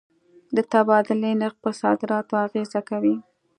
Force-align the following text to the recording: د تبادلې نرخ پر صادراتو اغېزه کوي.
د 0.55 0.57
تبادلې 0.71 1.31
نرخ 1.41 1.55
پر 1.63 1.73
صادراتو 1.81 2.33
اغېزه 2.45 2.81
کوي. 2.89 3.15